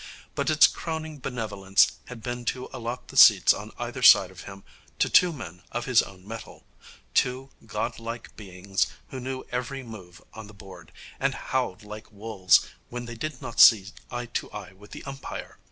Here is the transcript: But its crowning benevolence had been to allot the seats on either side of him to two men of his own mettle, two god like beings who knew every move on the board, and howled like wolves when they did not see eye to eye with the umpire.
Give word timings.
But 0.33 0.49
its 0.49 0.65
crowning 0.65 1.19
benevolence 1.19 1.99
had 2.05 2.23
been 2.23 2.43
to 2.45 2.67
allot 2.73 3.09
the 3.09 3.17
seats 3.17 3.53
on 3.53 3.71
either 3.77 4.01
side 4.01 4.31
of 4.31 4.41
him 4.45 4.63
to 4.97 5.09
two 5.11 5.31
men 5.31 5.61
of 5.71 5.85
his 5.85 6.01
own 6.01 6.27
mettle, 6.27 6.65
two 7.13 7.51
god 7.67 7.99
like 7.99 8.35
beings 8.35 8.87
who 9.09 9.19
knew 9.19 9.43
every 9.51 9.83
move 9.83 10.19
on 10.33 10.47
the 10.47 10.55
board, 10.55 10.91
and 11.19 11.35
howled 11.35 11.83
like 11.83 12.11
wolves 12.11 12.65
when 12.89 13.05
they 13.05 13.13
did 13.13 13.43
not 13.43 13.59
see 13.59 13.91
eye 14.09 14.25
to 14.25 14.49
eye 14.51 14.71
with 14.73 14.89
the 14.89 15.03
umpire. 15.03 15.59